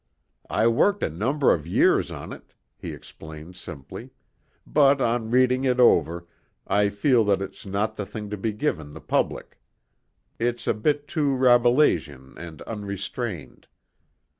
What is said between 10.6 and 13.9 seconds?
a bit too Rabelaisian and unrestrained.